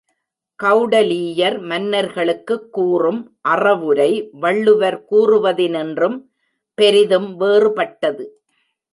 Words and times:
கெளடலீயர் 0.63 1.61
மன்னர்களுக்குக் 1.61 2.73
கூறும் 2.73 3.37
அறவுரை 3.41 4.29
வள்ளுவர் 4.31 5.05
கூறுவதினின்றும் 5.11 6.17
பெரிதும் 6.73 7.39
வேறுபட்டது. 7.39 8.25